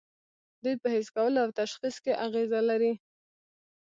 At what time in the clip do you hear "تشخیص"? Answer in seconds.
1.61-1.95